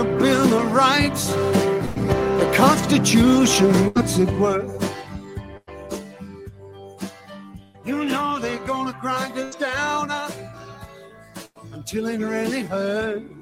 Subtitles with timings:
[0.00, 4.80] a Bill of Rights, the Constitution, what's it worth?
[7.84, 10.30] You know they're gonna grind us down uh,
[11.72, 13.39] until it really hurts.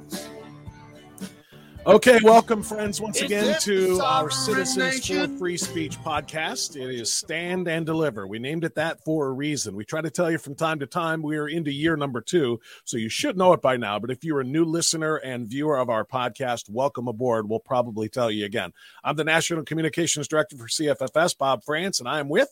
[1.88, 5.32] Okay, welcome, friends, once Is again to our Citizens nation?
[5.32, 6.76] for Free Speech podcast.
[6.76, 8.26] It is Stand and Deliver.
[8.26, 9.74] We named it that for a reason.
[9.74, 12.60] We try to tell you from time to time we are into year number two,
[12.84, 13.98] so you should know it by now.
[13.98, 17.48] But if you're a new listener and viewer of our podcast, welcome aboard.
[17.48, 18.74] We'll probably tell you again.
[19.02, 22.50] I'm the National Communications Director for CFFS, Bob Frantz, and I am with.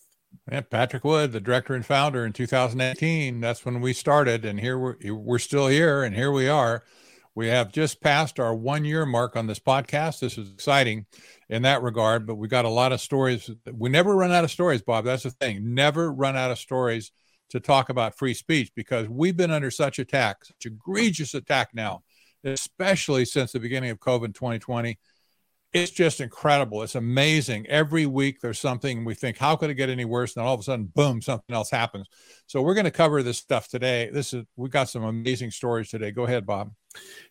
[0.51, 3.43] Yeah, Patrick Wood, the director and founder in 2018.
[3.43, 6.85] That's when we started, and here we're we're still here, and here we are.
[7.37, 10.21] We have just passed our one year mark on this podcast.
[10.21, 11.05] This is exciting
[11.51, 13.51] in that regard, but we got a lot of stories.
[13.71, 15.05] We never run out of stories, Bob.
[15.05, 15.75] That's the thing.
[15.75, 17.13] Never run out of stories
[17.51, 22.05] to talk about free speech because we've been under such attack, such egregious attack now,
[22.43, 24.99] especially since the beginning of COVID 2020
[25.73, 26.83] it's just incredible.
[26.83, 27.67] It's amazing.
[27.67, 30.35] Every week there's something we think, how could it get any worse?
[30.35, 32.09] And all of a sudden, boom, something else happens.
[32.47, 34.09] So we're going to cover this stuff today.
[34.11, 36.13] This is we got some amazing stories today.
[36.13, 36.73] Go ahead, Bob.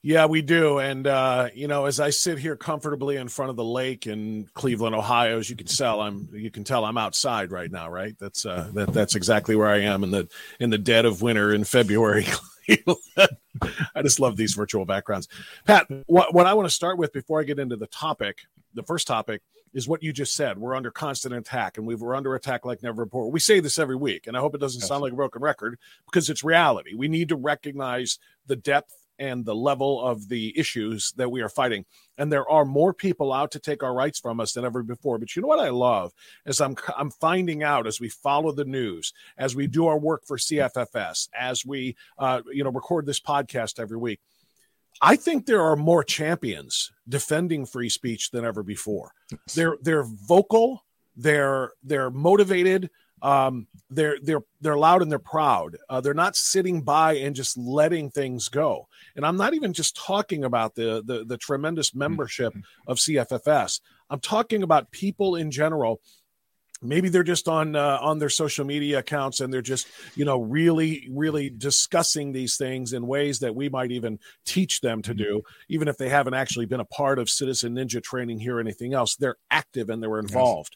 [0.02, 0.80] Yeah, we do.
[0.80, 4.47] And uh, you know, as I sit here comfortably in front of the lake in
[4.53, 8.16] Cleveland, Ohio, as you can tell, I'm you can tell I'm outside right now, right?
[8.19, 10.27] That's uh that that's exactly where I am in the
[10.59, 12.27] in the dead of winter in February.
[13.95, 15.27] I just love these virtual backgrounds.
[15.66, 18.39] Pat, what, what I want to start with before I get into the topic,
[18.73, 19.41] the first topic
[19.73, 20.57] is what you just said.
[20.57, 23.29] We're under constant attack and we we're under attack like never before.
[23.29, 25.77] We say this every week, and I hope it doesn't sound like a broken record
[26.05, 26.95] because it's reality.
[26.95, 31.49] We need to recognize the depth and the level of the issues that we are
[31.49, 31.85] fighting.
[32.17, 35.17] And there are more people out to take our rights from us than ever before.
[35.17, 36.13] But you know what I love
[36.45, 40.25] is I'm I'm finding out as we follow the news, as we do our work
[40.25, 44.19] for CFFS, as we uh, you know record this podcast every week.
[45.02, 49.11] I think there are more champions defending free speech than ever before.
[49.53, 50.85] They're they're vocal,
[51.16, 52.89] they're they're motivated,
[53.21, 55.78] um, they're they're they're loud and they're proud.
[55.90, 58.88] Uh, they're not sitting by and just letting things go.
[59.16, 62.53] And I'm not even just talking about the the, the tremendous membership
[62.88, 63.81] of CFFS.
[64.09, 66.01] I'm talking about people in general.
[66.81, 70.41] Maybe they're just on uh, on their social media accounts and they're just you know
[70.41, 75.41] really really discussing these things in ways that we might even teach them to do,
[75.69, 78.94] even if they haven't actually been a part of Citizen Ninja training here or anything
[78.94, 79.16] else.
[79.16, 80.75] They're active and they're involved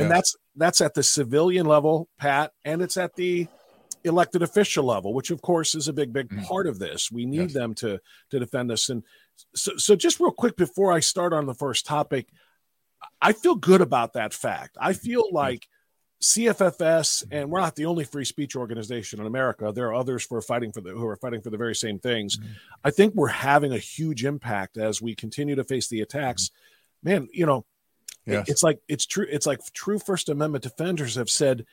[0.00, 3.46] and that's that's at the civilian level pat and it's at the
[4.04, 6.44] elected official level which of course is a big big Mm.
[6.44, 7.10] part of this.
[7.10, 7.52] We need Yes.
[7.54, 8.00] them to
[8.30, 8.88] to defend us.
[8.88, 9.02] And
[9.54, 12.28] so, so just real quick before i start on the first topic
[13.20, 14.76] i feel good about that fact.
[14.80, 15.00] I mm-hmm.
[15.00, 15.36] feel mm-hmm.
[15.36, 15.68] like
[16.20, 19.72] cffs and we're not the only free speech organization in america.
[19.72, 22.36] There are others for fighting for the who are fighting for the very same things.
[22.36, 22.52] Mm-hmm.
[22.84, 26.50] I think we're having a huge impact as we continue to face the attacks.
[27.02, 27.64] Man you know
[28.28, 28.48] Yes.
[28.48, 31.64] it's like it's true it's like true first amendment defenders have said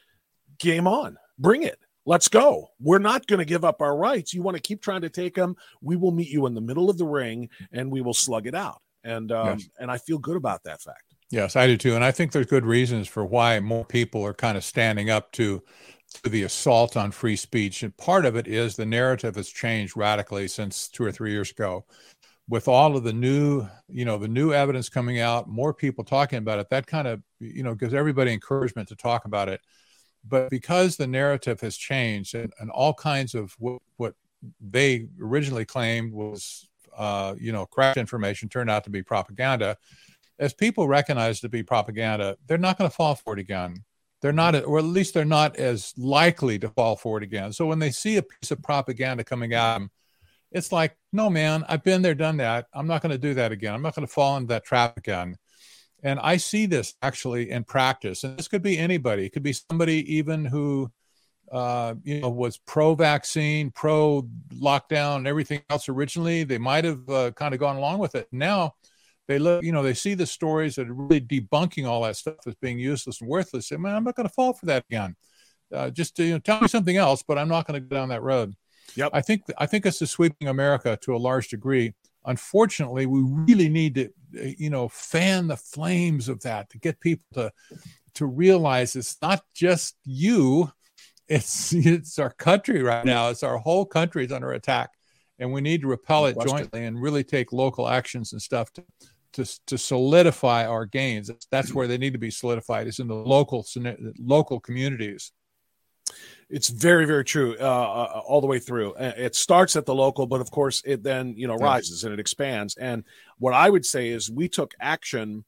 [0.57, 4.41] game on bring it let's go we're not going to give up our rights you
[4.41, 6.97] want to keep trying to take them we will meet you in the middle of
[6.97, 9.69] the ring and we will slug it out and um, Yes.
[9.79, 11.95] and i feel good about that fact Yes, I do too.
[11.95, 15.31] And I think there's good reasons for why more people are kind of standing up
[15.33, 15.63] to,
[16.23, 17.81] to the assault on free speech.
[17.81, 21.49] And part of it is the narrative has changed radically since two or three years
[21.51, 21.85] ago.
[22.47, 26.37] With all of the new, you know, the new evidence coming out, more people talking
[26.37, 29.61] about it, that kind of, you know, gives everybody encouragement to talk about it.
[30.27, 34.13] But because the narrative has changed and, and all kinds of what, what
[34.61, 39.77] they originally claimed was, uh, you know, correct information turned out to be propaganda
[40.39, 43.83] as people recognize to be propaganda, they're not going to fall for it again.
[44.21, 47.53] They're not, or at least they're not as likely to fall for it again.
[47.53, 49.91] So when they see a piece of propaganda coming them,
[50.55, 52.67] it's like, no, man, I've been there, done that.
[52.73, 53.73] I'm not going to do that again.
[53.73, 55.35] I'm not going to fall into that trap again.
[56.01, 58.23] And I see this actually in practice.
[58.23, 59.25] And this could be anybody.
[59.25, 60.89] It could be somebody even who,
[61.51, 66.45] uh, you know, was pro-vaccine, pro-lockdown, everything else originally.
[66.45, 68.29] They might have uh, kind of gone along with it.
[68.31, 68.75] Now
[69.27, 72.47] they look, you know, they see the stories that are really debunking all that stuff
[72.47, 73.71] as being useless and worthless.
[73.71, 75.17] And man, I'm not going to fall for that again.
[75.73, 77.97] Uh, just to, you know, tell me something else, but I'm not going to go
[77.97, 78.53] down that road.
[78.95, 79.11] Yep.
[79.13, 81.93] I think I think this is sweeping America to a large degree.
[82.25, 84.09] Unfortunately, we really need to,
[84.57, 87.51] you know, fan the flames of that to get people to
[88.15, 90.71] to realize it's not just you,
[91.27, 93.29] it's it's our country right now.
[93.29, 94.91] It's our whole country is under attack,
[95.39, 98.83] and we need to repel it jointly and really take local actions and stuff to
[99.33, 101.29] to, to solidify our gains.
[101.51, 102.87] That's where they need to be solidified.
[102.87, 103.65] Is in the local
[104.19, 105.31] local communities.
[106.49, 108.93] It's very, very true, uh, uh, all the way through.
[108.97, 112.19] It starts at the local, but of course, it then you know rises and it
[112.19, 112.75] expands.
[112.77, 113.03] And
[113.39, 115.43] what I would say is, we took action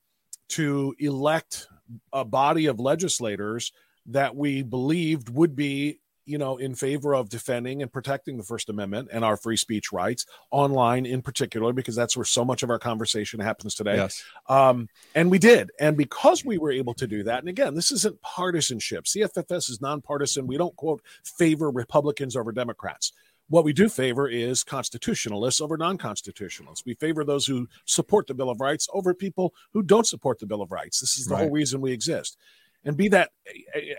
[0.50, 1.68] to elect
[2.12, 3.72] a body of legislators
[4.08, 8.70] that we believed would be, you know, in favor of defending and protecting the First
[8.70, 12.70] Amendment and our free speech rights online, in particular, because that's where so much of
[12.70, 13.96] our conversation happens today.
[13.96, 14.22] Yes.
[14.50, 15.72] Um, and we did.
[15.80, 19.06] And because we were able to do that, and again, this isn't partisanship.
[19.06, 20.48] CFFS is nonpartisan.
[20.48, 23.14] We don't quote favor Republicans over Democrats.
[23.50, 26.86] What we do favor is constitutionalists over non constitutionalists.
[26.86, 30.46] We favor those who support the Bill of Rights over people who don't support the
[30.46, 31.00] Bill of Rights.
[31.00, 32.38] This is the whole reason we exist.
[32.84, 33.32] And be that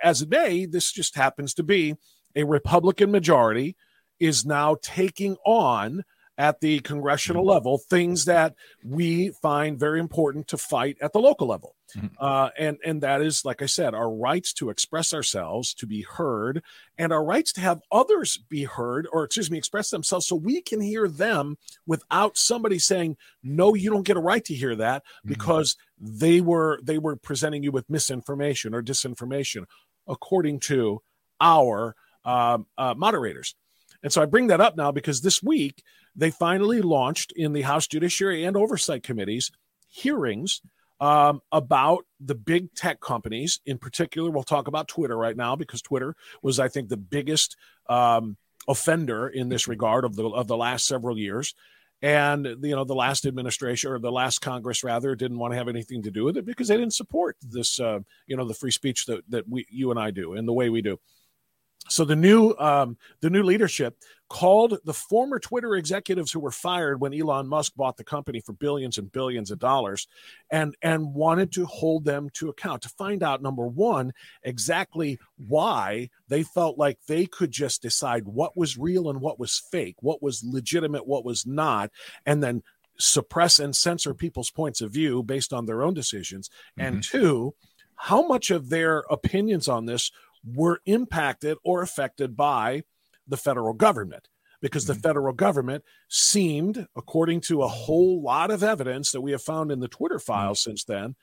[0.03, 1.97] as it may, this just happens to be
[2.39, 3.77] a Republican majority
[4.21, 6.05] is now taking on
[6.39, 8.55] at the congressional level things that
[8.85, 11.75] we find very important to fight at the local level.
[11.97, 12.11] Mhm.
[12.17, 16.03] Uh, and and that is, like I said, our rights to express ourselves, to be
[16.03, 16.63] heard,
[16.97, 20.63] and our rights to have others be heard, or excuse me, express themselves, so we
[20.63, 21.57] can hear them
[21.87, 25.31] without somebody saying, "No, you don't get a right to hear that," Mhm.
[25.31, 29.65] because they were they were presenting you with misinformation or disinformation,
[30.07, 31.03] according to
[31.41, 33.55] our um, uh, moderators.
[34.03, 35.83] And so I bring that up now because this week
[36.15, 39.51] they finally launched in the House Judiciary and Oversight Committees
[39.89, 40.61] hearings
[41.01, 43.61] um, about the big tech companies.
[43.67, 47.57] In particular, we'll talk about Twitter right now because Twitter was, I think, the biggest
[47.89, 48.37] um,
[48.67, 51.55] offender in this regard of the of the last several years.
[52.01, 55.69] And you know, the last administration or the last Congress rather didn't want to have
[55.69, 58.71] anything to do with it because they didn't support this, uh, you know, the free
[58.71, 60.99] speech that that we, you and I do, and the way we do.
[61.89, 63.97] So the new um, the new leadership
[64.29, 68.53] called the former Twitter executives who were fired when Elon Musk bought the company for
[68.53, 70.07] billions and billions of dollars,
[70.51, 76.11] and and wanted to hold them to account to find out number one exactly why
[76.29, 80.23] they felt like they could just decide what was real and what was fake, what
[80.23, 81.91] was legitimate, what was not,
[82.27, 82.63] and then
[82.99, 86.51] suppress and censor people's points of view based on their own decisions.
[86.77, 87.55] And two,
[87.95, 90.11] how much of their opinions on this
[90.55, 92.83] were impacted or affected by
[93.27, 94.29] the federal government
[94.61, 99.43] because the federal government seemed, according to a whole lot of evidence that we have
[99.43, 101.15] found in the Twitter files since then,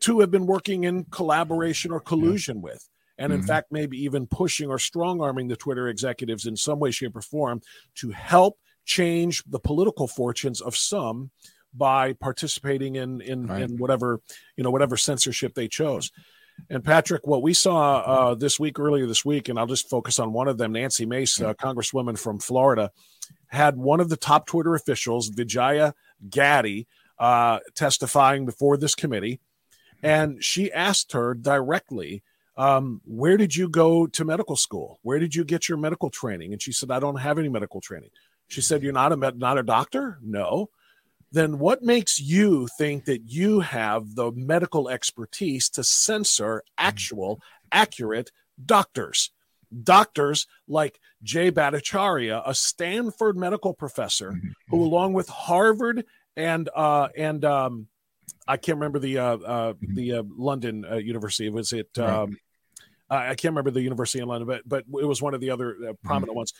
[0.00, 2.88] to have been working in collaboration or collusion with.
[3.18, 3.46] And in Mhm.
[3.46, 7.22] fact, maybe even pushing or strong arming the Twitter executives in some way, shape, or
[7.22, 7.60] form
[7.96, 11.30] to help change the political fortunes of some
[11.72, 13.62] by participating in in, Right.
[13.62, 14.20] in whatever
[14.56, 16.10] you know whatever censorship they chose.
[16.70, 20.18] And Patrick, what we saw uh, this week, earlier this week, and I'll just focus
[20.18, 22.90] on one of them, Nancy Mace, uh, Congresswoman from Florida,
[23.48, 25.94] had one of the top Twitter officials, Vijaya
[26.28, 26.86] Gadde,
[27.18, 29.40] uh, testifying before this committee.
[30.02, 32.22] And she asked her directly,
[32.56, 34.98] um, Where did you go to medical school?
[35.02, 36.52] Where did you get your medical training?
[36.52, 38.10] And she said, I don't have any medical training.
[38.48, 40.18] She said, You're not a, med- not a doctor?
[40.22, 40.70] No
[41.32, 47.40] then what makes you think that you have the medical expertise to censor actual,
[47.72, 48.30] accurate
[48.64, 49.30] doctors?
[49.82, 54.38] Doctors like Jay Bhattacharya, a Stanford medical professor,
[54.68, 56.04] who, along with Harvard
[56.36, 57.88] and uh, and um,
[58.46, 61.48] I can't remember the uh, uh, the uh, London uh, University.
[61.48, 61.96] Was it?
[61.98, 62.36] Um,
[63.08, 65.76] I can't remember the university in London, but but it was one of the other
[65.88, 66.54] uh, prominent ones.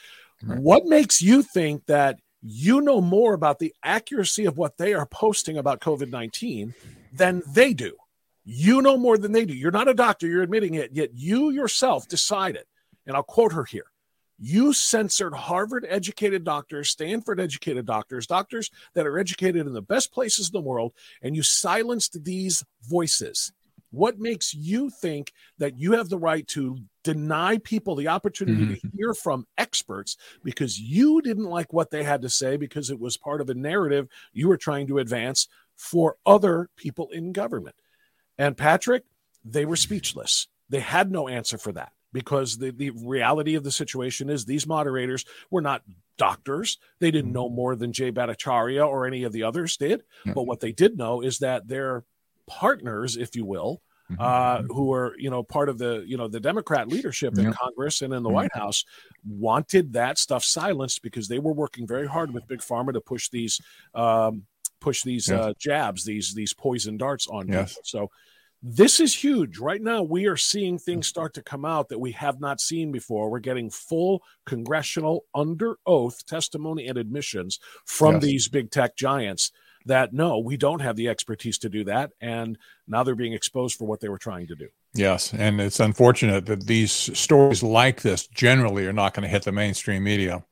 [0.45, 5.07] What makes you think that you know more about the accuracy of what they are
[5.07, 6.75] posting about COVID nineteen
[7.13, 7.97] than they do?
[8.45, 9.55] You know more than they do.
[9.55, 10.27] You're not a doctor.
[10.27, 10.91] You're admitting it.
[10.93, 12.65] Yet you yourself decided,
[13.07, 13.85] and I'll quote her here.
[14.39, 20.13] You censored Harvard educated doctors, Stanford educated doctors, doctors that are educated in the best
[20.13, 23.53] places in the world, and you silenced these voices.
[23.93, 28.73] What makes you think that you have the right to deny people the opportunity to
[28.73, 28.97] mm-hmm.
[28.97, 33.17] hear from experts because you didn't like what they had to say because it was
[33.17, 35.47] part of a narrative you were trying to advance
[35.77, 37.77] for other people in government?
[38.39, 39.05] And Patrick,
[39.45, 40.49] they were speechless.
[40.71, 44.67] They had no answer for that because the, the reality of the situation is these
[44.67, 45.83] moderators were not
[46.17, 46.79] doctors.
[46.99, 47.35] They didn't mm-hmm.
[47.35, 50.03] know more than Jay Bhattacharya or any of the others did.
[50.25, 52.05] But what they did know is that their
[52.61, 53.81] partners, if you will,
[54.19, 57.53] uh, who are you know part of the you know the Democrat leadership in Yeah.
[57.53, 58.35] Congress and in the Mhm.
[58.35, 58.85] White House
[59.27, 63.31] wanted that stuff silenced because they were working very hard with Big Pharma to push
[63.31, 63.61] these
[63.95, 64.47] um,
[64.81, 65.41] push these Yes.
[65.41, 67.71] uh, jabs, these these poison darts on Yes.
[67.73, 67.83] people.
[67.85, 68.11] So
[68.65, 69.59] this is huge.
[69.59, 72.93] Right now, we are seeing things start to come out that we have not seen
[72.93, 73.31] before.
[73.31, 78.23] We're getting full congressional under oath testimony and admissions from Yes.
[78.23, 79.51] these big tech giants
[79.87, 82.13] that no, we don't have the expertise to do that.
[82.21, 84.69] And now they're being exposed for what they were trying to do.
[84.95, 89.45] Yes, and it's unfortunate that these stories like this generally are not going to hit
[89.45, 90.45] the mainstream media,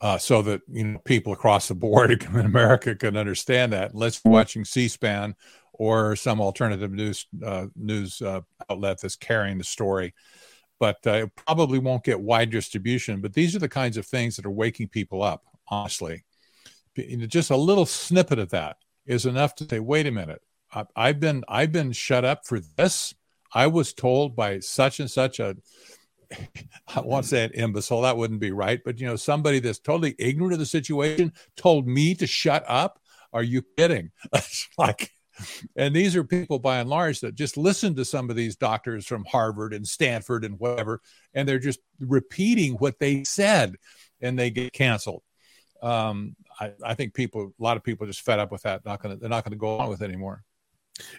[0.00, 3.92] uh, so that you know people across the board in America can understand that.
[3.92, 5.36] Unless you're watching C-SPAN
[5.72, 10.14] or some alternative news uh, news uh, outlet that's carrying the story,
[10.80, 13.20] but uh, it probably won't get wide distribution.
[13.20, 15.44] But these are the kinds of things that are waking people up.
[15.68, 16.24] Honestly,
[17.26, 20.42] just a little snippet of that is enough to say, "Wait a minute,
[20.94, 23.14] I've been I've been shut up for this."
[23.52, 25.56] I was told by such and such a
[26.94, 30.14] I won't say an imbecile, that wouldn't be right, but you know, somebody that's totally
[30.18, 33.00] ignorant of the situation told me to shut up.
[33.32, 34.10] Are you kidding?
[34.78, 35.10] like,
[35.76, 39.06] and these are people by and large that just listen to some of these doctors
[39.06, 41.00] from Harvard and Stanford and whatever,
[41.34, 43.76] and they're just repeating what they said
[44.20, 45.22] and they get canceled.
[45.82, 48.84] Um, I, I think people, a lot of people, are just fed up with that.
[48.84, 50.42] Not gonna, they're not going to go on with it anymore.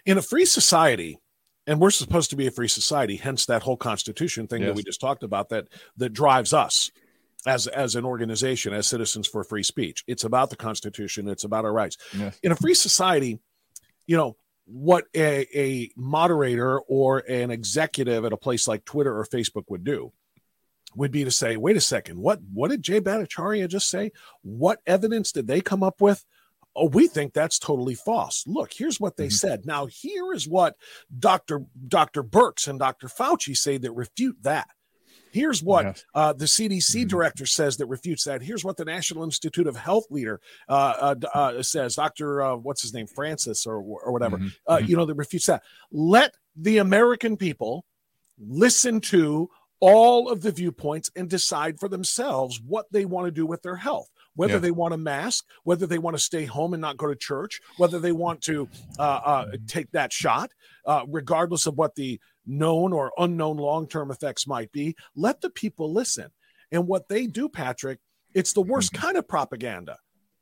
[0.06, 1.20] In a free society,
[1.68, 4.70] and we're supposed to be a free society hence that whole constitution thing yes.
[4.70, 5.68] that we just talked about that
[5.98, 6.92] that drives us
[7.46, 11.66] as as an organization as citizens for free speech it's about the constitution it's about
[11.66, 12.40] our rights yes.
[12.42, 13.40] in a free society
[14.08, 19.26] you know what a, a moderator or an executive at a place like twitter or
[19.26, 20.12] facebook would do
[20.96, 24.80] would be to say wait a second what what did jay bhattacharya just say what
[24.88, 26.26] evidence did they come up with
[26.78, 28.44] oh, we think that's totally false.
[28.46, 29.32] Look, here's what they mm-hmm.
[29.32, 29.66] said.
[29.66, 30.76] Now, here is what
[31.20, 31.66] Dr.
[31.88, 32.24] Dr.
[32.24, 33.08] Birx and Dr.
[33.08, 34.70] Fauci say that refute that.
[35.32, 36.06] Here's what yes.
[36.16, 37.08] uh, the CDC mm-hmm.
[37.08, 38.42] director says that refutes that.
[38.42, 40.40] Here's what the National Institute of Health leader
[40.70, 42.42] uh, uh, uh says, Dr.
[42.42, 44.48] Uh, what's his name, Francis or, or whatever, mm-hmm.
[44.66, 44.86] Uh, mm-hmm.
[44.86, 45.64] you know, that refutes that.
[45.92, 47.86] Let the American people
[48.40, 53.46] listen to all of the viewpoints and decide for themselves what they want to do
[53.46, 54.60] with their health whether yeah.
[54.60, 57.60] they want a mask, whether they want to stay home and not go to church,
[57.78, 58.70] whether they want to
[59.00, 60.52] uh, uh, take that shot,
[60.86, 64.96] uh, regardless of what the known or unknown long term effects might be.
[65.16, 66.30] Let the people listen.
[66.72, 68.00] And what they do, Patrick,
[68.34, 69.06] it's the worst mm-hmm.
[69.06, 69.98] kind of propaganda.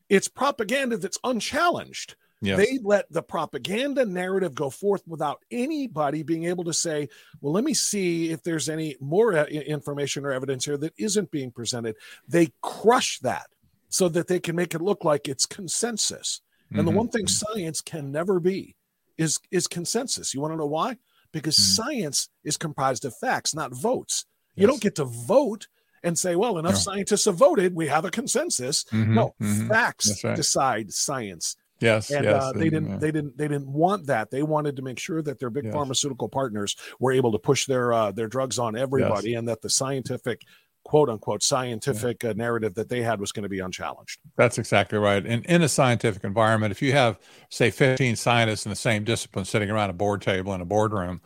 [0.10, 2.16] It's propaganda that's unchallenged.
[2.42, 2.58] Yes.
[2.58, 7.10] They let the propaganda narrative go forth without anybody being able to say,
[7.42, 11.32] well, let me see if there's any more uh, information or evidence here that isn't
[11.32, 11.96] being presented.
[12.28, 13.48] They crush that
[13.90, 16.42] so that they can make it look like it's consensus.
[16.70, 16.86] And mm-hmm.
[16.88, 18.76] the one thing science can never be
[19.18, 20.34] is is consensus.
[20.34, 20.98] You want to know why?
[21.32, 21.84] Because mm-hmm.
[21.84, 24.26] science is comprised of facts, not votes.
[24.56, 24.62] Yes.
[24.62, 25.68] You don't get to vote
[26.04, 26.80] and say, well, enough no.
[26.80, 28.84] scientists have voted, we have a consensus.
[28.86, 29.14] Mm-hmm.
[29.16, 29.68] No, mm-hmm.
[29.68, 30.36] facts right.
[30.36, 31.56] decide science.
[31.86, 32.90] Yes, and yes, uh, they didn't.
[32.90, 32.98] Yeah.
[32.98, 33.38] They didn't.
[33.38, 34.32] They didn't want that.
[34.32, 35.74] They wanted to make sure that their big yes.
[35.74, 39.40] pharmaceutical partners were able to push their uh, their drugs on everybody, yes.
[39.40, 40.42] and that the scientific
[40.86, 42.30] quote unquote scientific yeah.
[42.30, 44.20] uh, narrative that they had was going to be unchallenged.
[44.38, 45.26] That's exactly right.
[45.26, 49.46] And in a scientific environment, if you have, say, 15 scientists in the same discipline
[49.46, 51.22] sitting around a board table in a boardroom,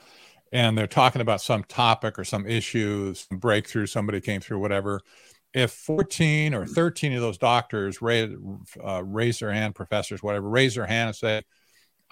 [0.52, 5.02] and they're talking about some topic or some issue, some breakthrough, somebody came through, whatever.
[5.54, 8.36] If 14 or 13 of those doctors raise,
[8.84, 11.42] uh, raise their hand, professors, whatever, raise their hand and say,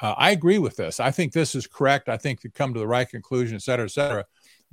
[0.01, 0.99] uh, I agree with this.
[0.99, 2.09] I think this is correct.
[2.09, 4.25] I think to come to the right conclusion, et cetera, et cetera.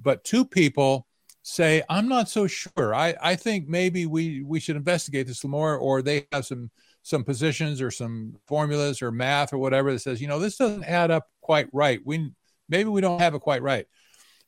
[0.03, 1.07] But two people
[1.43, 2.95] say, I'm not so sure.
[2.95, 6.71] I, I think maybe we, we should investigate this more, or they have some
[7.05, 10.85] some positions or some formulas or math or whatever that says, you know, this doesn't
[10.85, 12.01] add up quite right.
[12.03, 12.31] We
[12.69, 13.87] maybe we don't have it quite right.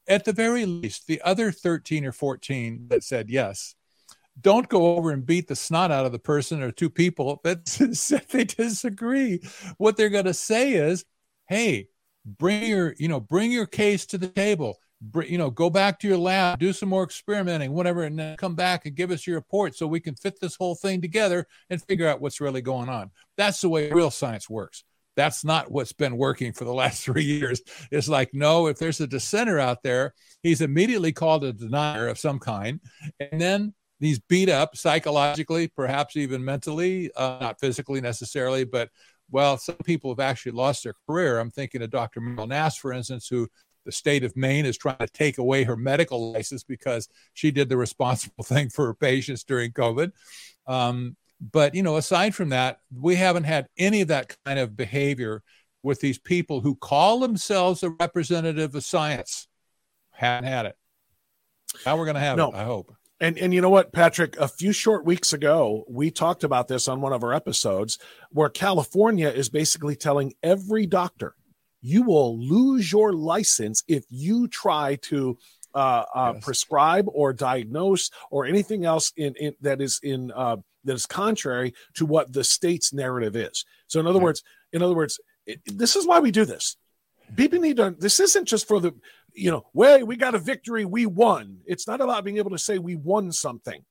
[0.09, 3.75] At the very least, the other 13 or 14 that said yes,
[4.41, 7.65] don't go over and beat the snot out of the person or two people that
[8.31, 9.41] they disagree.
[9.79, 11.05] What they're going to say is,
[11.49, 11.89] hey,
[12.25, 14.79] bring your, you know, bring your case to the table
[15.27, 18.55] you know, go back to your lab, do some more experimenting, whatever, and then come
[18.55, 21.83] back and give us your report so we can fit this whole thing together and
[21.83, 23.11] figure out what's really going on.
[23.37, 24.85] That's the way real science works.
[25.15, 27.61] That's not what's been working for the last three years.
[27.91, 32.19] It's like, no, if there's a dissenter out there, he's immediately called a denier of
[32.19, 32.81] some kind.
[33.21, 38.91] And then he's beat up psychologically, perhaps even mentally, uh, not physically necessarily, but
[39.31, 41.39] well, some people have actually lost their career.
[41.39, 42.21] I'm thinking of Dr.
[42.21, 43.49] Meryl Nass, for instance, who
[43.85, 47.69] the state of Maine is trying to take away her medical license because she did
[47.69, 50.13] the responsible thing for her patients during COVID.
[50.67, 54.77] Um, but you know, aside from that, we haven't had any of that kind of
[54.77, 55.43] behavior
[55.83, 59.47] with these people who call themselves a representative of science.
[60.11, 60.77] Haven't had it.
[61.85, 62.51] Now we're going to have no.
[62.51, 62.55] it.
[62.55, 62.95] I hope.
[63.21, 64.37] And and you know what, Patrick?
[64.39, 67.99] A few short weeks ago, we talked about this on one of our episodes,
[68.31, 71.35] where California is basically telling every doctor
[71.81, 75.39] you will lose your license if you try to
[75.75, 76.45] uh, uh, yes.
[76.45, 81.75] prescribe or diagnose or anything else in, in that is in uh, that is contrary
[81.95, 83.65] to what the state's narrative is.
[83.87, 84.43] So, in other words,
[84.73, 86.77] in other words, it, this is why we do this.
[87.35, 87.95] People need to.
[87.99, 88.95] This isn't just for the,
[89.33, 91.59] you know, way we got a victory, we won.
[91.67, 93.85] It's not about being able to say we won something.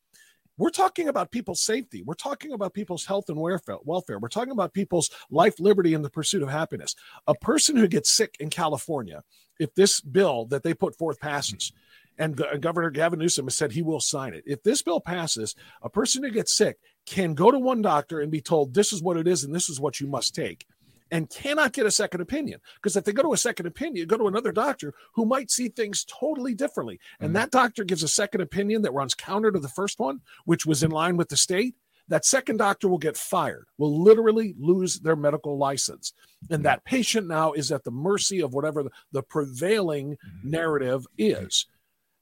[0.58, 2.02] We're talking about people's safety.
[2.02, 4.20] We're talking about people's health and welfare.
[4.20, 6.96] We're talking about people's life, liberty, and the pursuit of happiness.
[7.28, 9.24] A person who gets sick in California,
[9.60, 11.74] if this bill that they put forth passes,
[12.18, 14.44] and Governor Gavin Newsom has said he will sign it.
[14.46, 18.32] If this bill passes, a person who gets sick can go to one doctor and
[18.32, 20.66] be told this is what it is and this is what you must take
[21.12, 22.60] and cannot get a second opinion.
[22.76, 25.70] Because if they go to a second opinion, go to another doctor who might see
[25.70, 27.00] things totally differently.
[27.20, 27.36] And mm-hmm.
[27.36, 30.84] that doctor gives a second opinion that runs counter to the first one, which was
[30.84, 31.76] in line with the state.
[32.08, 36.14] That second doctor will get fired, will literally lose their medical license.
[36.42, 36.64] And mm-hmm.
[36.64, 40.50] that patient now is at the mercy of whatever the, the prevailing mm-hmm.
[40.52, 41.66] narrative is.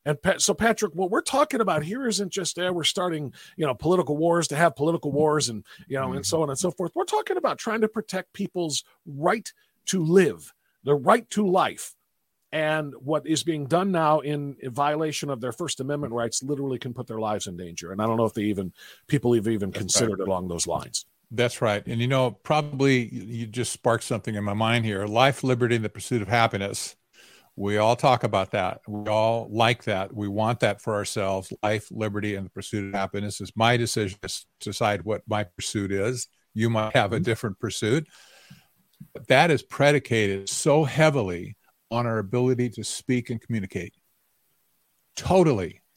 [0.05, 3.73] And so, Patrick, what we're talking about here isn't just uh, we're starting, you know,
[3.73, 6.91] political wars to have political wars and, you know, and so on and so forth.
[6.93, 9.51] We're talking about trying to protect people's right
[9.87, 11.95] to live, the right to life.
[12.51, 16.93] And what is being done now in, violation of their First Amendment rights literally can
[16.93, 17.91] put their lives in danger.
[17.91, 18.73] And I don't know if they even,
[19.07, 20.27] people have even That's considered right.
[20.27, 21.05] along those lines.
[21.31, 21.83] That's right.
[21.87, 25.83] And, you know, probably you just sparked something in my mind here life, liberty, and
[25.83, 26.95] the pursuit of happiness
[27.55, 28.81] we all talk about that.
[28.87, 30.13] We all like that.
[30.13, 31.53] We want that for ourselves.
[31.61, 35.91] Life, liberty, and the pursuit of happiness is my decision to decide what my pursuit
[35.91, 36.27] is.
[36.55, 37.23] You might have a mm-hmm.
[37.23, 38.07] different pursuit.
[39.13, 41.55] But that is predicated so heavily
[41.91, 43.93] on our ability to speak and communicate.
[45.15, 45.81] Totally.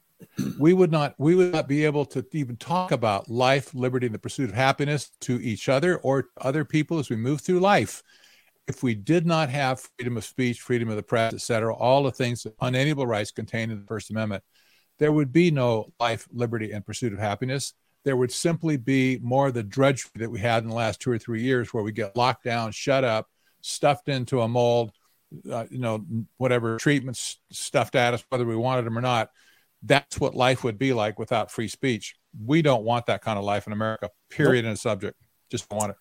[0.58, 4.14] We would not we would not be able to even talk about life, liberty, and
[4.14, 8.02] the pursuit of happiness to each other or other people as we move through life
[8.68, 12.02] if we did not have freedom of speech, freedom of the press, et cetera, all
[12.02, 14.42] the things, unalienable rights contained in the First Amendment,
[14.98, 17.74] there would be no life, liberty, and pursuit of happiness.
[18.04, 21.10] There would simply be more of the drudgery that we had in the last two
[21.10, 23.28] or three years, where we get locked down, shut up,
[23.62, 24.92] stuffed into a mold,
[25.50, 26.04] uh, you know,
[26.36, 29.30] whatever treatments stuffed at us, whether we wanted them or not.
[29.82, 32.16] That's what life would be like without free speech.
[32.44, 34.10] We don't want that kind of life in America.
[34.30, 34.62] Period.
[34.62, 34.70] Nope.
[34.70, 35.20] In a subject,
[35.50, 35.96] just want it.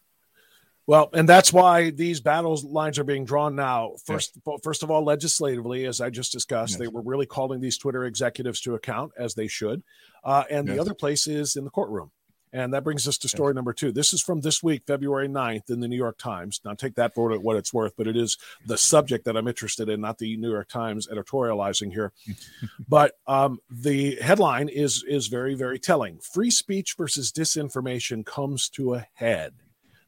[0.87, 3.93] Well, and that's why these battle lines are being drawn now.
[4.05, 4.59] First, yes.
[4.63, 6.79] first of all, legislatively, as I just discussed, yes.
[6.79, 9.81] they were really calling these Twitter executives to account as they should.
[10.23, 10.75] Uh, and yes.
[10.75, 12.11] the other place is in the courtroom.
[12.53, 13.91] And that brings us to story number two.
[13.91, 16.61] This is from this week, February 9th, in the New York Times.
[16.63, 19.89] Now, take that for what it's worth, but it is the subject that I'm interested
[19.89, 22.13] in, not the New York Times editorializing here.
[22.87, 26.19] but um, the headline is is very, very telling.
[26.19, 29.55] Free speech versus disinformation comes to a head.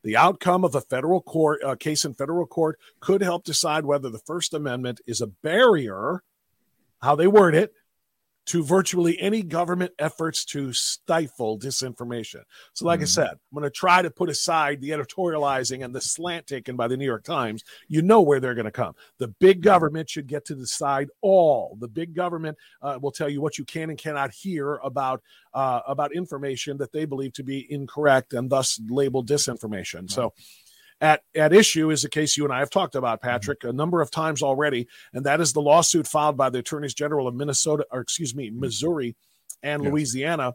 [0.07, 4.09] The outcome of a federal court uh, case in federal court could help decide whether
[4.09, 6.23] the First Amendment is a barrier,
[7.01, 7.73] how they word it,
[8.47, 12.41] to virtually any government efforts to stifle disinformation.
[12.73, 13.03] So, like mm-hmm.
[13.03, 16.75] I said, I'm going to try to put aside the editorializing and the slant taken
[16.75, 17.63] by the New York Times.
[17.87, 18.95] You know where they're going to come.
[19.17, 21.77] The big government should get to decide all.
[21.79, 25.21] The big government uh, will tell you what you can and cannot hear about
[25.53, 30.09] uh, about information that they believe to be incorrect and thus label disinformation.
[30.09, 30.33] So
[31.01, 33.29] at, at issue is a case you and I have talked about, mm-hmm.
[33.29, 36.93] Patrick, a number of times already, and that is the lawsuit filed by the attorneys
[36.93, 38.59] general of Minnesota, or excuse me, mm-hmm.
[38.59, 39.15] Missouri
[39.63, 39.91] and yes.
[39.91, 40.53] Louisiana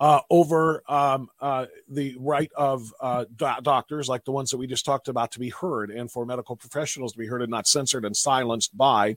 [0.00, 4.66] uh, over um, uh, the right of uh, do- doctors, like the ones that we
[4.66, 7.66] just talked about, to be heard, and for medical professionals to be heard and not
[7.66, 9.16] censored and silenced by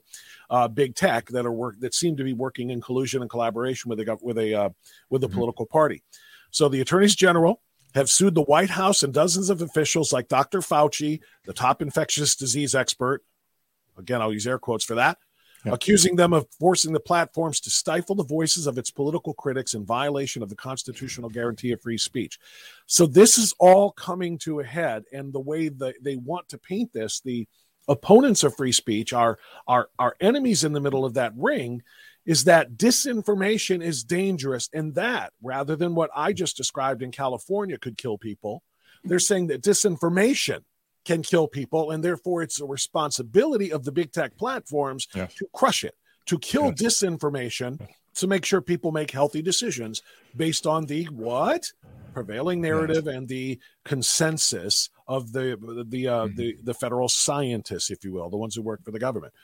[0.50, 3.88] uh, big tech that are work that seem to be working in collusion and collaboration
[3.88, 4.68] with a with a uh,
[5.08, 5.34] with a mm-hmm.
[5.34, 6.02] political party.
[6.50, 7.62] So the attorneys general
[7.94, 10.60] have sued the White House and dozens of officials like Dr.
[10.60, 13.22] Fauci, the top infectious disease expert.
[13.96, 15.18] Again, I'll use air quotes for that,
[15.64, 15.74] yep.
[15.74, 19.84] accusing them of forcing the platforms to stifle the voices of its political critics in
[19.84, 22.38] violation of the constitutional guarantee of free speech.
[22.86, 26.58] So this is all coming to a head, and the way that they want to
[26.58, 27.46] paint this, the
[27.86, 31.82] opponents of free speech are are are enemies in the middle of that ring
[32.26, 37.78] is that disinformation is dangerous and that rather than what I just described in California
[37.78, 38.62] could kill people,
[39.04, 40.60] they're saying that disinformation
[41.04, 45.34] can kill people and therefore it's a responsibility of the big tech platforms yes.
[45.34, 45.94] to crush it,
[46.26, 46.82] to kill yes.
[46.82, 47.78] disinformation
[48.14, 50.02] to make sure people make healthy decisions
[50.36, 51.70] based on the what
[52.14, 53.14] prevailing narrative yes.
[53.14, 55.58] and the consensus of the
[55.88, 56.36] the uh, mm-hmm.
[56.36, 59.34] the the federal scientists, if you will, the ones who work for the government.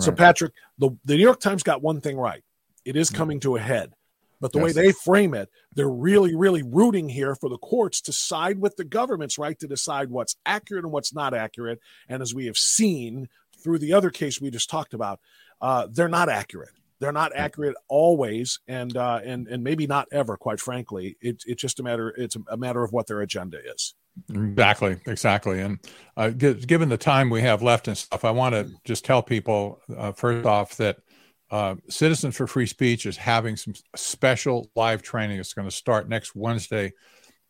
[0.00, 2.42] So, Patrick, the, the New York Times got one thing right.
[2.84, 3.92] It is coming to a head.
[4.40, 4.74] But the yes.
[4.74, 8.76] way they frame it, they're really, really rooting here for the courts to side with
[8.76, 11.80] the government's right to decide what's accurate and what's not accurate.
[12.08, 13.28] And as we have seen
[13.62, 15.20] through the other case we just talked about,
[15.60, 16.72] uh, they're not accurate.
[16.98, 20.36] They're not accurate always, and uh, and and maybe not ever.
[20.36, 22.10] Quite frankly, it's it's just a matter.
[22.10, 23.94] It's a matter of what their agenda is.
[24.30, 25.60] Exactly, exactly.
[25.60, 25.78] And
[26.16, 29.22] uh, g- given the time we have left and stuff, I want to just tell
[29.22, 30.98] people uh, first off that
[31.50, 35.38] uh, Citizens for Free Speech is having some special live training.
[35.38, 36.92] It's going to start next Wednesday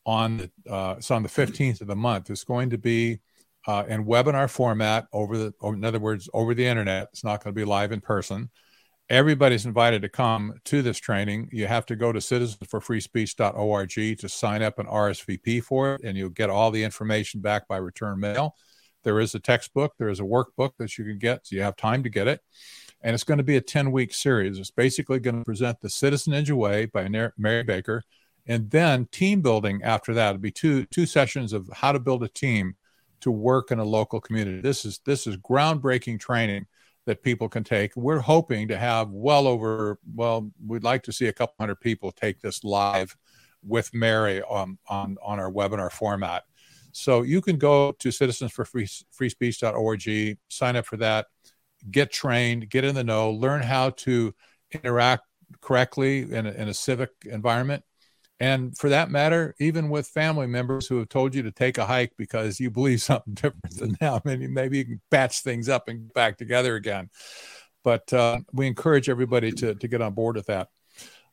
[0.05, 2.29] on the uh, it's on the 15th of the month.
[2.29, 3.19] It's going to be
[3.67, 7.09] uh, in webinar format over the, in other words, over the internet.
[7.11, 8.49] It's not going to be live in person.
[9.07, 11.49] Everybody's invited to come to this training.
[11.51, 16.29] You have to go to citizensforfreespeech.org to sign up an RSVP for it, and you'll
[16.29, 18.55] get all the information back by return mail.
[19.03, 21.75] There is a textbook, there is a workbook that you can get, so you have
[21.75, 22.41] time to get it.
[23.01, 24.57] And it's going to be a 10 week series.
[24.57, 28.01] It's basically going to present The Citizen Ninja Way by Mary Baker,
[28.47, 30.29] and then team building after that.
[30.29, 32.73] It'll be two, two sessions of how to build a team
[33.21, 34.61] to work in a local community.
[34.61, 36.65] This is, this is groundbreaking training
[37.05, 37.95] that people can take.
[37.95, 42.11] We're hoping to have well over, well, we'd like to see a couple hundred people
[42.11, 43.15] take this live
[43.63, 46.43] with Mary on, on, on our webinar format.
[46.91, 51.27] So you can go to citizensforfreespeech.org, sign up for that,
[51.91, 54.33] get trained, get in the know, learn how to
[54.71, 55.23] interact
[55.61, 57.83] correctly in a, in a civic environment,
[58.45, 61.85] and for that matter, even with family members who have told you to take a
[61.87, 65.87] hike because you believe something different than them, and maybe you can patch things up
[65.87, 67.09] and back together again.
[67.83, 70.69] But uh, we encourage everybody to, to get on board with that.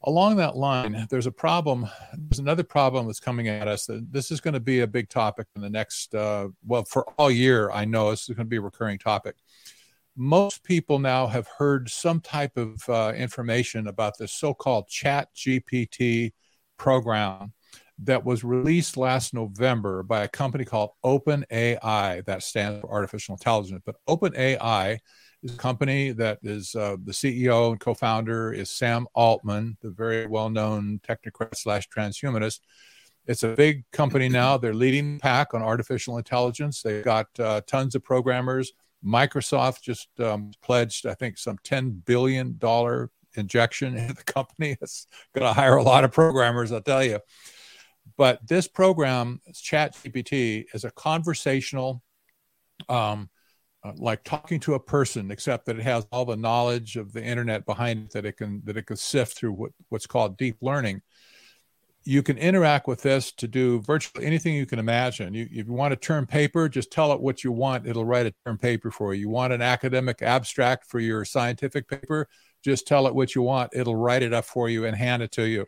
[0.04, 1.86] Along that line, there's a problem.
[2.16, 3.88] There's another problem that's coming at us.
[3.88, 7.30] This is going to be a big topic in the next, uh, well, for all
[7.30, 9.36] year, I know this is going to be a recurring topic.
[10.16, 15.28] Most people now have heard some type of uh, information about this so called Chat
[15.36, 16.32] GPT
[16.76, 17.52] program
[18.04, 23.82] that was released last November by a company called OpenAI, that stands for artificial intelligence.
[23.84, 24.98] But OpenAI
[25.42, 30.26] is a company that is uh, the CEO and co-founder is Sam Altman, the very
[30.26, 32.60] well-known technocrat slash transhumanist.
[33.26, 34.56] It's a big company now.
[34.56, 36.82] They're leading pack on artificial intelligence.
[36.82, 38.72] They've got uh, tons of programmers.
[39.04, 42.58] Microsoft just um, pledged, I think, some $10 billion
[43.36, 44.76] injection into the company.
[44.80, 47.20] It's going to hire a lot of programmers, I'll tell you.
[48.16, 52.02] But this program, Chat GPT, is a conversational,
[52.88, 53.30] um,
[53.84, 57.22] uh, like talking to a person, except that it has all the knowledge of the
[57.22, 60.56] internet behind it that it can that it can sift through what, what's called deep
[60.60, 61.02] learning.
[62.04, 65.34] You can interact with this to do virtually anything you can imagine.
[65.34, 67.86] You, if you want a term paper, just tell it what you want.
[67.86, 69.20] It'll write a term paper for you.
[69.20, 72.28] You want an academic abstract for your scientific paper,
[72.62, 73.72] just tell it what you want.
[73.74, 75.66] It'll write it up for you and hand it to you.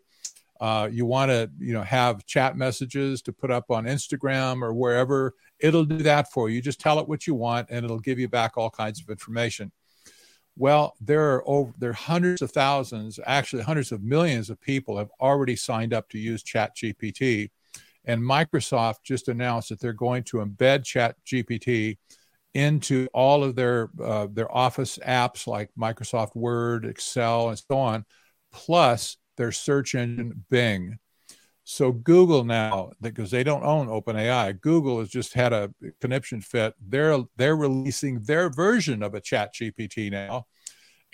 [0.61, 4.73] Uh, you want to you know have chat messages to put up on instagram or
[4.73, 5.35] wherever.
[5.59, 6.63] It'll do that for you.
[6.63, 9.73] Just tell it what you want and it'll give you back all kinds of information.
[10.57, 14.97] Well there are over there are hundreds of thousands actually hundreds of millions of people
[14.97, 17.51] have already signed up to use chat gpt
[18.05, 21.97] and microsoft just announced that they're going to embed chat gpt
[22.55, 28.05] into all of their uh, their office apps like Microsoft Word, Excel, and so on,
[28.53, 30.99] plus their search engine Bing.
[31.65, 36.75] So Google now, because they don't own OpenAI, Google has just had a conniption fit.
[36.81, 40.47] They're they're releasing their version of a Chat GPT now,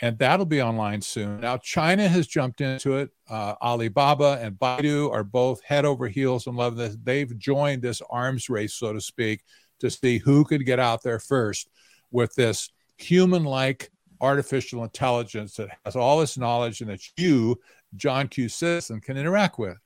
[0.02, 1.40] and that'll be online soon.
[1.40, 3.10] Now China has jumped into it.
[3.28, 6.96] Uh, Alibaba and Baidu are both head over heels in love this.
[7.00, 9.42] They've joined this arms race, so to speak,
[9.80, 11.68] to see who could get out there first
[12.10, 13.90] with this human like
[14.20, 17.58] artificial intelligence that has all this knowledge and that you,
[17.96, 18.48] John Q.
[18.48, 19.76] Citizen, can interact with.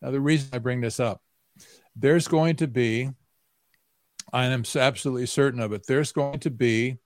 [0.00, 1.20] Now, the reason I bring this up,
[1.96, 3.10] there's going to be,
[4.32, 6.98] I am absolutely certain of it, there's going to be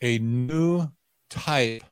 [0.00, 0.88] a new
[1.30, 1.82] type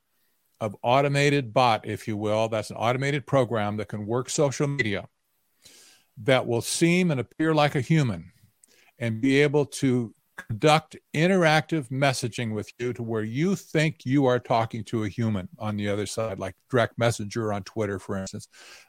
[0.59, 2.47] of automated bot, if you will.
[2.47, 5.07] That's an automated program that can work social media
[6.23, 8.30] that will seem and appear like a human
[9.01, 10.13] and be able to
[10.47, 15.49] conduct interactive messaging with you to where you think you are talking to a human
[15.59, 18.47] on the other side, like direct messenger on Twitter, for instance,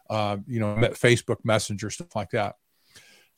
[0.09, 2.57] uh, you know, Facebook Messenger, stuff like that.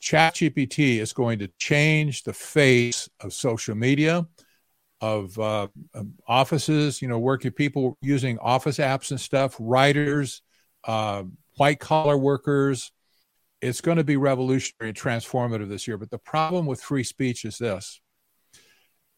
[0.01, 4.27] ChatGPT is going to change the face of social media,
[5.01, 5.67] of uh,
[6.27, 10.41] offices, you know, working people using office apps and stuff, writers,
[10.85, 11.23] uh,
[11.57, 12.91] white collar workers,
[13.61, 15.97] it's going to be revolutionary and transformative this year.
[15.97, 18.01] But the problem with free speech is this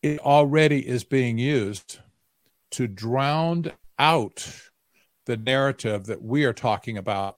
[0.02, 2.00] it already is being used
[2.72, 4.48] to drown out
[5.26, 7.38] the narrative that we are talking about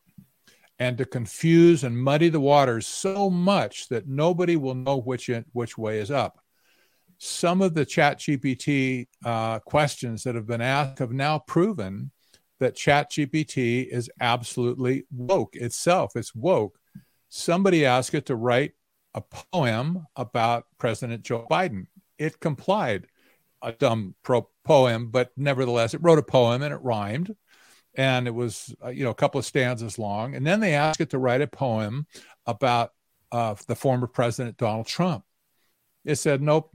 [0.77, 5.77] and to confuse and muddy the waters so much that nobody will know which which
[5.77, 6.39] way is up.
[7.17, 12.11] Some of the Chat GPT uh, questions that have been asked have now proven
[12.59, 16.11] that Chat GPT is absolutely woke itself.
[16.15, 16.78] It's woke
[17.29, 18.73] somebody asked it to write
[19.13, 21.87] a poem about President Joe Biden.
[22.17, 23.07] It complied.
[23.61, 27.35] A dumb pro- poem, but nevertheless, it wrote a poem and it rhymed.
[27.93, 30.33] And it was, uh, you know, a couple of stanzas long.
[30.33, 32.07] And then they asked it to write a poem
[32.45, 32.93] about
[33.33, 35.25] uh, the former president, Donald Trump.
[36.05, 36.73] It said, nope,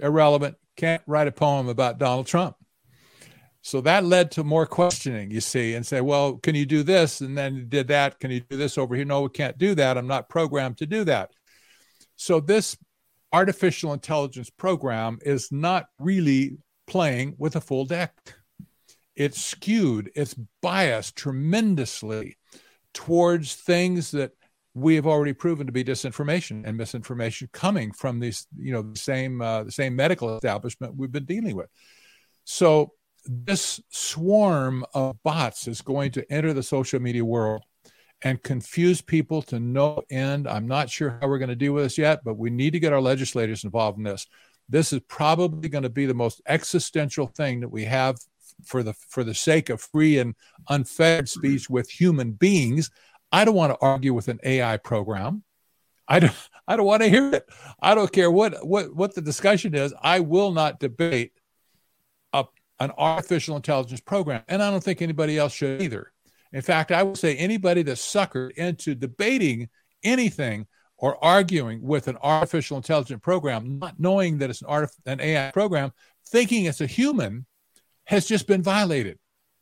[0.00, 0.58] irrelevant.
[0.76, 2.54] Can't write a poem about Donald Trump.
[3.66, 7.20] So that led to more questioning, you see, and say, well, can you do this?
[7.20, 8.20] And then did that.
[8.20, 9.04] Can you do this over here?
[9.04, 9.98] No, we can't do that.
[9.98, 11.32] I'm not programmed to do that.
[12.14, 12.76] So this
[13.32, 18.14] artificial intelligence program is not really playing with a full deck.
[19.16, 22.36] It's skewed, it's biased tremendously
[22.94, 24.30] towards things that
[24.74, 28.96] we have already proven to be disinformation and misinformation coming from these, you know, the
[28.96, 31.68] same uh, the same medical establishment we've been dealing with.
[32.44, 32.92] So
[33.28, 37.62] this swarm of bots is going to enter the social media world
[38.22, 40.48] and confuse people to no end.
[40.48, 42.80] I'm not sure how we're going to deal with this yet, but we need to
[42.80, 44.26] get our legislators involved in this.
[44.68, 48.16] This is probably going to be the most existential thing that we have
[48.64, 50.34] for the for the sake of free and
[50.68, 52.90] unfettered speech with human beings.
[53.30, 55.44] I don't want to argue with an AI program.
[56.08, 56.34] I don't
[56.66, 57.48] I don't want to hear it.
[57.80, 59.92] I don't care what what what the discussion is.
[60.00, 61.32] I will not debate
[62.78, 66.12] an artificial intelligence program, and I don't think anybody else should either.
[66.52, 69.68] In fact, I would say anybody that's suckered into debating
[70.02, 70.66] anything
[70.98, 75.50] or arguing with an artificial intelligence program, not knowing that it's an, artif- an AI
[75.50, 75.92] program,
[76.28, 77.46] thinking it's a human,
[78.04, 79.18] has just been violated,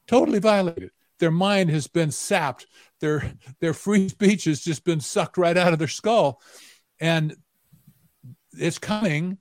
[0.06, 0.90] totally violated.
[1.18, 2.66] Their mind has been sapped.
[3.00, 6.40] Their their free speech has just been sucked right out of their skull,
[7.00, 7.34] and
[8.52, 9.38] it's coming.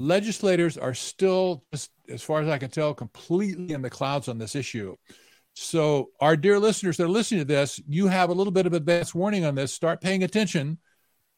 [0.00, 4.56] Legislators are still, as far as I can tell, completely in the clouds on this
[4.56, 4.96] issue.
[5.52, 8.72] So, our dear listeners that are listening to this, you have a little bit of
[8.72, 9.74] advance warning on this.
[9.74, 10.78] Start paying attention.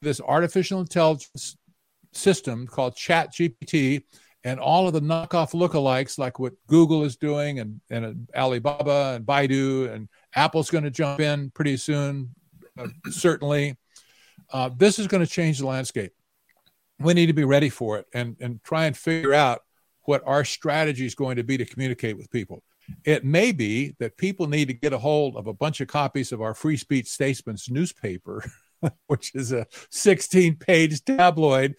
[0.00, 1.56] This artificial intelligence
[2.12, 4.04] system called Chat GPT
[4.44, 9.26] and all of the knockoff lookalikes, like what Google is doing, and, and Alibaba and
[9.26, 12.32] Baidu, and Apple's going to jump in pretty soon,
[12.78, 13.76] uh, certainly.
[14.52, 16.12] Uh, this is going to change the landscape.
[17.02, 19.62] We need to be ready for it and, and try and figure out
[20.02, 22.62] what our strategy is going to be to communicate with people.
[23.04, 26.32] It may be that people need to get a hold of a bunch of copies
[26.32, 28.44] of our Free Speech Statesman's newspaper,
[29.06, 31.76] which is a 16 page tabloid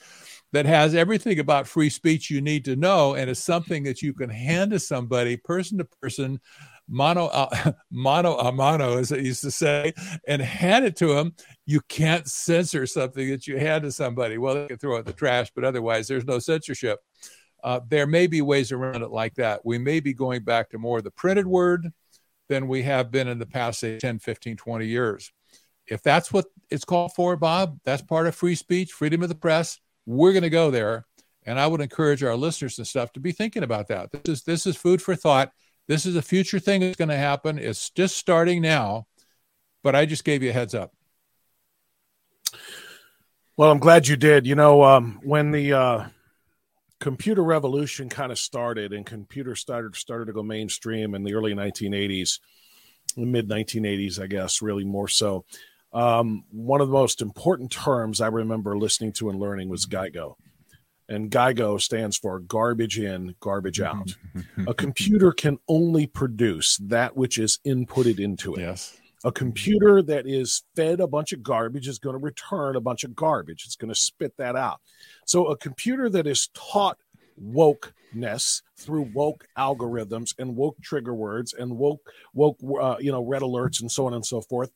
[0.53, 4.13] that has everything about free speech you need to know and is something that you
[4.13, 6.39] can hand to somebody person to person
[6.87, 9.93] mono uh, mono a mano as it used to say
[10.27, 11.33] and hand it to them
[11.65, 15.05] you can't censor something that you hand to somebody well they can throw it in
[15.05, 16.99] the trash but otherwise there's no censorship
[17.63, 19.61] uh, there may be ways around it like that.
[19.65, 21.91] We may be going back to more of the printed word
[22.49, 25.31] than we have been in the past, say, 10, 15, 20 years.
[25.87, 29.35] If that's what it's called for, Bob, that's part of free speech, freedom of the
[29.35, 29.79] press.
[30.05, 31.05] We're going to go there.
[31.45, 34.11] And I would encourage our listeners and stuff to be thinking about that.
[34.11, 35.51] This is this is food for thought.
[35.87, 37.59] This is a future thing that's going to happen.
[37.59, 39.07] It's just starting now,
[39.83, 40.93] but I just gave you a heads up.
[43.57, 44.47] Well, I'm glad you did.
[44.47, 46.07] You know, um, when the uh,
[47.03, 51.53] computer revolution kind of started and computers started started to go mainstream in the early
[51.53, 52.39] 1980s
[53.17, 55.43] the mid 1980s i guess really more so
[55.91, 60.35] um, one of the most important terms i remember listening to and learning was GIGO
[61.13, 64.15] and GIGO stands for garbage in garbage out.
[64.67, 68.61] A computer can only produce that which is inputted into it.
[68.61, 68.97] Yes.
[69.25, 73.05] A computer that is fed a bunch of garbage is going to return a bunch
[73.05, 73.63] of garbage.
[73.65, 74.81] It's going to spit that out.
[75.25, 76.97] So, a computer that is taught
[77.41, 82.01] wokeness through woke algorithms and woke trigger words and woke
[82.33, 84.71] woke uh, you know red alerts and so on and so forth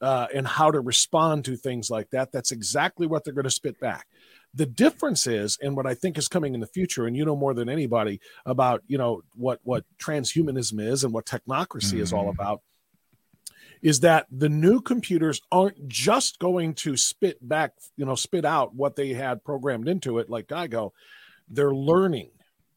[0.00, 3.50] uh, and how to respond to things like that that's exactly what they're going to
[3.50, 4.06] spit back
[4.54, 7.36] the difference is and what i think is coming in the future and you know
[7.36, 12.00] more than anybody about you know what what transhumanism is and what technocracy mm-hmm.
[12.02, 12.40] is all mm-hmm.
[12.40, 12.62] about
[13.82, 18.74] is that the new computers aren't just going to spit back, you know, spit out
[18.74, 20.90] what they had programmed into it, like GIGO.
[21.48, 22.30] They're learning.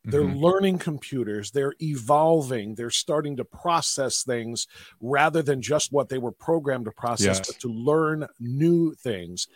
[0.03, 0.43] They're mm-hmm.
[0.43, 1.51] learning computers.
[1.51, 2.73] They're evolving.
[2.73, 4.67] They're starting to process things
[4.99, 7.47] rather than just what they were programmed to process, yes.
[7.47, 9.47] but to learn new things.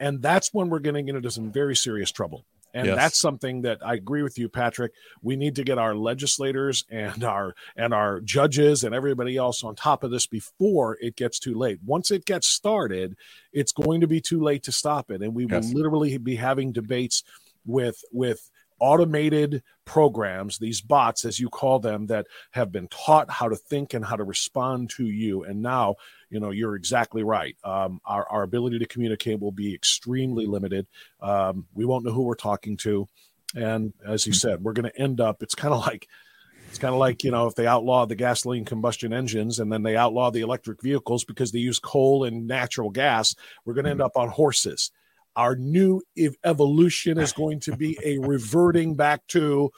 [0.00, 2.44] And that's when we're getting into some very serious trouble.
[2.74, 2.96] And yes.
[2.96, 4.92] that's something that I agree with you, Patrick.
[5.22, 9.74] We need to get our legislators and our and our judges and everybody else on
[9.74, 11.78] top of this before it gets too late.
[11.84, 13.16] Once it gets started,
[13.52, 15.64] it's going to be too late to stop it, and we yes.
[15.64, 17.24] will literally be having debates
[17.64, 23.48] with with automated programs, these bots, as you call them, that have been taught how
[23.48, 25.44] to think and how to respond to you.
[25.44, 25.96] And now,
[26.30, 27.56] you know, you're exactly right.
[27.64, 30.86] Um, our, our ability to communicate will be extremely limited.
[31.20, 33.08] Um, we won't know who we're talking to.
[33.54, 36.06] And as you said, we're going to end up, it's kind of like,
[36.68, 39.82] it's kind of like, you know, if they outlaw the gasoline combustion engines and then
[39.82, 43.90] they outlaw the electric vehicles because they use coal and natural gas, we're going to
[43.90, 44.90] end up on horses
[45.38, 46.02] our new
[46.44, 49.70] evolution is going to be a reverting back to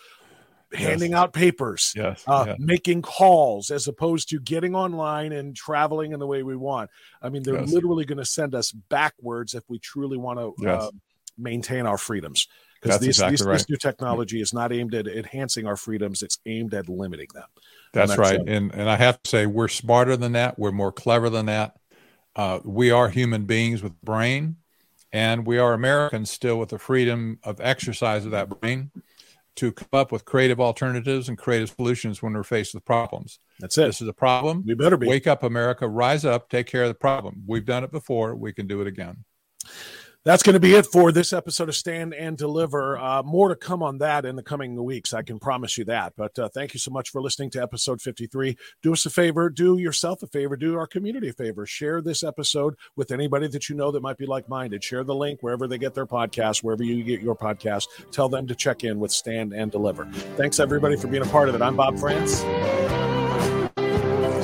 [0.72, 1.18] handing Yes.
[1.18, 2.24] out papers, Yes.
[2.26, 2.54] uh, yeah.
[2.58, 6.88] making calls as opposed to getting online and traveling in the way we want.
[7.20, 7.70] I mean, they're Yes.
[7.72, 10.82] literally going to send us backwards if we truly want to Yes.
[10.84, 10.90] uh,
[11.36, 12.48] maintain our freedoms.
[12.80, 13.52] Because this, exactly this, right.
[13.52, 17.44] this new technology is not aimed at enhancing our freedoms; it's aimed at limiting them.
[17.92, 18.40] That's that's right.
[18.40, 18.48] it.
[18.48, 20.58] And and I have to say we're smarter than that.
[20.58, 21.76] We're more clever than that.
[22.34, 24.56] Uh, we are human beings with brain,
[25.12, 28.90] and we are Americans still with the freedom of exercise of that brain
[29.56, 33.40] to come up with creative alternatives and creative solutions when we're faced with problems.
[33.58, 33.86] That's it.
[33.86, 34.64] This is a problem.
[34.66, 35.06] We better be.
[35.06, 35.88] Wake up, America.
[35.88, 36.48] Rise up.
[36.48, 37.42] Take care of the problem.
[37.46, 38.34] We've done it before.
[38.36, 39.24] We can do it again.
[40.22, 42.98] That's going to be it for this episode of Stand and Deliver.
[42.98, 45.14] Uh, more to come on that in the coming weeks.
[45.14, 46.12] I can promise you that.
[46.14, 48.54] But uh, thank you so much for listening to episode 53.
[48.82, 51.64] Do us a favor, do yourself a favor, do our community a favor.
[51.64, 54.84] Share this episode with anybody that you know that might be like minded.
[54.84, 57.86] Share the link wherever they get their podcast, wherever you get your podcast.
[58.10, 60.04] Tell them to check in with Stand and Deliver.
[60.36, 61.62] Thanks, everybody, for being a part of it.
[61.62, 62.40] I'm Bob Frantz.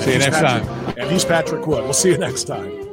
[0.03, 0.95] See you next Patrick- time.
[0.99, 1.85] And he's Patrick Wood.
[1.85, 2.86] We'll see you next time.